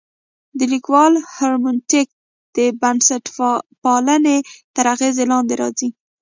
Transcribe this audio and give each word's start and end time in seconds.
د 0.59 0.59
لیکوال 0.73 1.13
هرمنوتیک 1.35 2.07
د 2.55 2.57
بنسټپالنې 2.81 4.37
تر 4.75 4.85
اغېز 4.93 5.15
لاندې 5.31 5.53
راځي. 5.61 5.89